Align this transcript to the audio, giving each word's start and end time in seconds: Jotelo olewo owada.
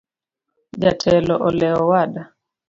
Jotelo 0.81 1.35
olewo 1.47 1.73
owada. 1.85 2.23